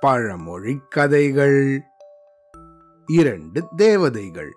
[0.00, 1.82] பழமொழி கதைகள்.
[3.06, 4.56] இரண்டு தேவதைகள்.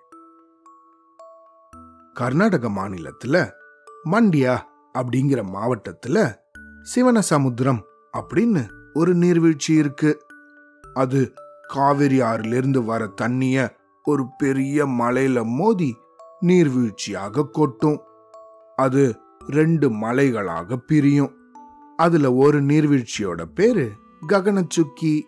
[2.14, 3.50] கர்நாடக மாநிலத்துல
[4.10, 4.58] மண்டியா
[4.94, 6.34] அப்படிங்கிற மாவட்டத்துல
[6.94, 7.82] சிவனசமுத்திரம்
[8.12, 10.26] அப்படின்னு ஒரு நீர்வீழ்ச்சி இருக்கு.
[10.94, 11.32] அது
[11.68, 15.96] காவிரி ஆறிலிருந்து வர தண்ணிய ஒரு பெரிய மலையில மோதி
[16.40, 18.00] நீர்வீழ்ச்சியாக கொட்டும்.
[18.76, 19.16] அது
[19.46, 21.42] ரெண்டு மலைகளாக பிரியும்.
[21.96, 23.92] அதுல ஒரு நீர்வீழ்ச்சியோட பேரு
[24.28, 25.20] ககனச்சுக்கி.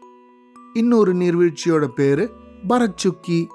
[0.74, 2.30] இன்னொரு நீர்வீழ்ச்சியோட பேரு
[2.68, 3.46] பரச்சுக்கி.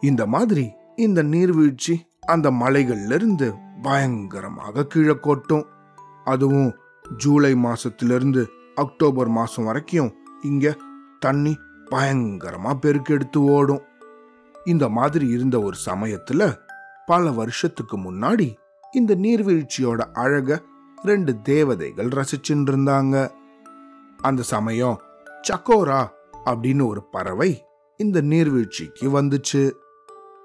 [0.00, 1.94] இந்த மாதிரி இந்த நீர்வீழ்ச்சி
[2.26, 5.66] அந்த மலைகள்ல இருந்து பயங்கரமாக கீழே கொட்டும்.
[6.24, 6.74] அதுவும்
[7.16, 10.76] ஜூலை மாசத்திலிருந்து அக்டோபர் மாசம் வரைக்கும் இங்க
[11.18, 11.56] தண்ணி
[11.90, 13.82] பயங்கரமா பெருக்கெடுத்து ஓடும்.
[14.64, 16.54] இந்த மாதிரி இருந்த ஒரு சமயத்துல
[17.06, 18.54] பல வருஷத்துக்கு முன்னாடி
[18.92, 20.62] இந்த நீர்வீழ்ச்சியோட அழக
[21.04, 23.30] ரெண்டு தேவதைகள் ரசிச்சுட்டு இருந்தாங்க
[24.16, 25.00] அந்த சமயம்
[25.48, 26.06] சக்கோரா
[26.44, 27.62] அப்படின்னு ஒரு பறவை
[27.96, 29.70] இந்த நீர்வீழ்ச்சிக்கு வந்துச்சு.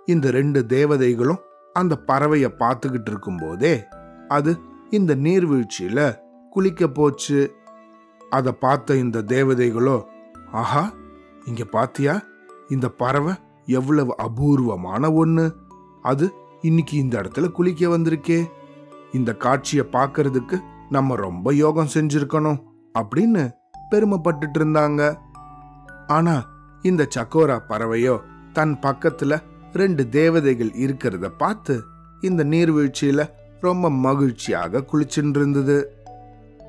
[0.05, 1.39] இந்த ரெண்டு தேவதைகளும்
[1.73, 3.83] அந்த பறவையை பார்த்துக்கிட்டு இருக்கும்போதே
[4.27, 4.57] அது
[4.89, 7.55] இந்த நீர்வீழ்ச்சியில குளிக்க போச்சு.
[8.29, 10.03] அதை பார்த்த இந்த தேவதைகளோ
[10.51, 10.93] ஆஹா
[11.45, 12.21] இங்க பாத்தியா?
[12.69, 13.33] இந்த பறவை
[13.65, 15.55] எவ்வளவு அபூர்வமான ஒன்று
[16.01, 18.39] அது இன்னைக்கு இந்த இடத்துல குளிக்க வந்திருக்கே.
[19.11, 22.63] இந்த காட்சியை பார்க்கறதுக்கு நம்ம ரொம்ப யோகம் செஞ்சிருக்கணும்
[22.99, 23.51] அப்படின்னு
[23.91, 25.17] பெருமைப்பட்டுட்டு இருந்தாங்க
[26.07, 26.49] ஆனா
[26.81, 28.19] இந்த சக்கோரா பறவையோ
[28.53, 29.41] தன் பக்கத்துல
[29.73, 31.83] ரெண்டு தேவதைகள் இருக்கிறத பார்த்து
[32.21, 33.29] இந்த நீர்வீழ்ச்சியில
[33.61, 35.93] ரொம்ப மகிழ்ச்சியாக குளிச்சுட்டு இருந்தது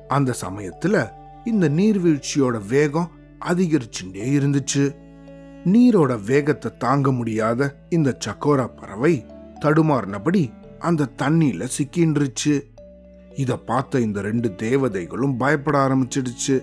[0.07, 1.11] அந்த சமயத்துல
[1.45, 3.11] இந்த நீர்வீழ்ச்சியோட வேகம்
[3.45, 4.95] அதிகரிச்சுட்டே இருந்துச்சு.
[5.65, 9.25] நீரோட வேகத்தை தாங்க முடியாத இந்த சக்கோரா பறவை
[9.61, 12.55] தடுமாறினபடி அந்த தண்ணியில சிக்கின்றுச்சு.
[13.35, 16.55] இத பார்த்த இந்த ரெண்டு தேவதைகளும் பயப்பட ஆரம்பிச்சிடுச்சு.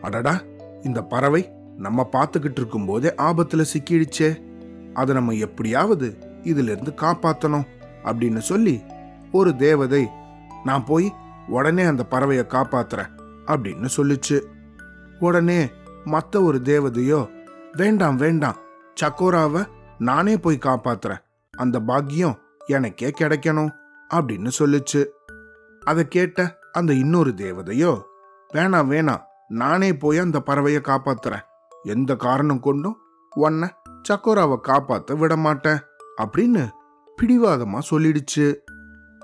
[0.00, 0.42] அடடா
[0.82, 4.30] இந்த பறவை நம்ம பார்த்துக்கிட்டு இருக்கும் போதே ஆபத்துல சிக்கிடுச்சே.
[4.94, 7.66] அதை நம்ம எப்படியாவது இதுல இருந்து காப்பாத்தணும்
[8.04, 8.82] அப்படின்னு சொல்லி
[9.32, 10.08] ஒரு தேவதை
[10.64, 11.12] நான் போய்
[11.48, 13.10] உடனே அந்த பறவையை காப்பாத்துறேன்
[13.46, 14.40] அப்படின்னு சொல்லுச்சு.
[15.20, 15.70] உடனே
[16.04, 17.20] மத்த ஒரு தேவதையோ
[17.72, 18.56] வேண்டாம் வேண்டாம்
[19.00, 19.62] சக்கோராவை
[19.98, 21.22] நானே போய் காப்பாத்துறேன்.
[21.50, 23.70] அந்த பாக்கியம் எனக்கே கிடைக்கணும்
[24.14, 25.06] அப்படின்னு சொல்லுச்சு.
[25.84, 28.02] அதை கேட்ட அந்த இன்னொரு தேவதையோ
[28.54, 31.40] வேணாம் வேணாம் நானே போய் அந்த பறவையை காப்பாத்துறேன்.
[31.82, 32.98] எந்த காரணம் கொண்டும்
[33.34, 33.68] உன்னை
[34.08, 35.78] சக்கோராவை காப்பாத்த விட மாட்டேன்
[36.22, 36.70] அப்படின்னு
[37.22, 38.54] பிடிவாதமா சொல்லிடுச்சு.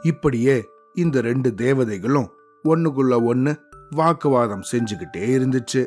[0.02, 2.30] இப்படியே இந்த ரெண்டு தேவதைகளும்
[2.64, 3.60] ஒண்ணுக்குள்ள ஒண்ணு
[3.96, 5.86] வாக்குவாதம் செஞ்சுக்கிட்டே இருந்துச்சு.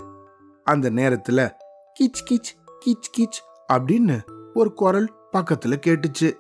[0.63, 1.51] அந்த நேரத்துல
[1.99, 2.53] கிச் கிச்
[2.85, 4.21] கிச் கிச் அப்படின்னு
[4.53, 6.33] ஒரு குரல் பக்கத்துல கேட்டுச்சு.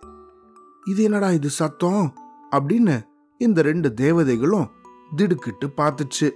[0.85, 2.13] இது என்னடா இது சத்தம்?
[2.51, 3.01] அப்படின்னு
[3.37, 4.67] இந்த ரெண்டு தேவதைகளும்
[5.15, 6.31] திடுக்கிட்டு பார்த்துச்சு.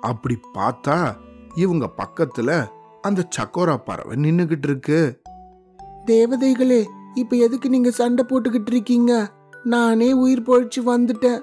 [0.00, 1.14] அப்படி பார்த்தா
[1.54, 2.66] இவங்க பக்கத்துல
[3.00, 5.20] அந்த சக்கோரா பறவை நின்னுகிட்டு இருக்கு.
[6.06, 6.84] தேவதைகளே
[7.14, 9.32] இப்ப எதுக்கு நீங்க சண்டை போட்டுக்கிட்டு இருக்கீங்க?
[9.64, 11.40] நானே உயிர் பொழிச்சு வந்துட்டேன்.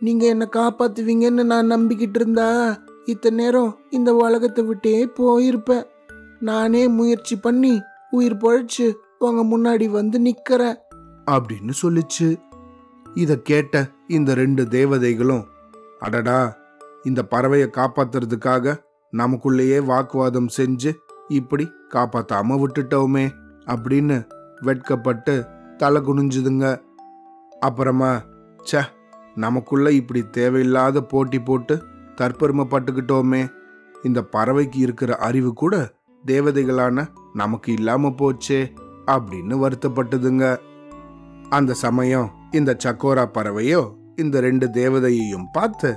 [0.00, 5.84] நீங்க என்ன காப்பாத்துவீங்கன்னு நான் நம்பிக்கிட்டு இருந்தா இத்தனை நேரம் இந்த உலகத்தை விட்டே போயிருப்பேன்.
[6.40, 7.80] நானே முயற்சி பண்ணி
[8.10, 10.76] உயிர் பொழைச்சு உங்க முன்னாடி வந்து நிக்கிறேன்.
[11.30, 12.40] அப்படின்னு சொல்லிச்சு.
[13.14, 15.44] இத கேட்ட இந்த ரெண்டு தேவதைகளும்
[16.00, 16.56] அடடா
[17.02, 18.80] இந்த பறவையை காப்பாத்துறதுக்காக
[19.16, 20.94] நமக்குள்ளேயே வாக்குவாதம் செஞ்சு
[21.28, 23.30] இப்படி காப்பாத்தாம விட்டுட்டோமே
[23.66, 24.26] அப்படின்னு
[24.60, 25.46] வெட்கப்பட்டு
[25.76, 26.82] தலை குனிஞ்சுதுங்க.
[27.60, 28.22] அப்புறமா
[28.72, 28.82] ச
[29.34, 31.82] நமக்குள்ள இப்படி தேவையில்லாத போட்டி போட்டு
[32.16, 33.52] தற்பெருமைப்பட்டுக்கிட்டோமே.
[34.02, 35.92] இந்த பறவைக்கு இருக்கிற அறிவு கூட
[36.26, 38.60] தேவதைகளான நமக்கு இல்லாம போச்சே
[39.06, 40.56] அப்படின்னு வருத்தப்பட்டதுங்க.
[41.52, 45.96] அந்த சமயம் இந்த சக்கோரா பறவையோ இந்த ரெண்டு தேவதையையும் பார்த்து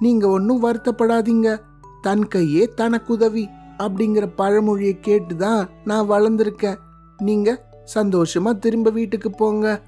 [0.00, 1.60] நீங்க ஒன்னும் வருத்தப்படாதீங்க.
[2.02, 6.76] தன் கையே தனக்குதவி அப்படிங்கிற பழமொழியை கேட்டுதான் நான் வளர்ந்துருக்கேன்.
[7.16, 9.80] நீங்க சந்தோஷமா திரும்ப வீட்டுக்கு போங்க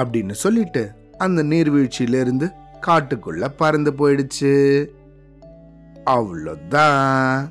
[0.00, 2.50] அப்படின்னு சொல்லிட்டு அந்த நீர்வீழ்ச்சியிலிருந்து
[2.86, 4.86] காட்டுக்குள்ள பறந்து போயிடுச்சு.
[6.04, 7.48] அவ்வளோதான்.